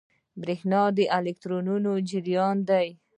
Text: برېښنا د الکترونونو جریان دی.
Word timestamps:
برېښنا 0.41 0.81
د 0.97 0.99
الکترونونو 1.17 1.91
جریان 2.09 2.57
دی. 2.69 2.87